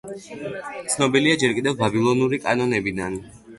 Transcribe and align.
ცნობილია 0.93 1.37
ჯერ 1.45 1.55
კიდევ 1.59 1.77
ბაბილონური 1.83 2.43
კანონებიდან. 2.49 3.23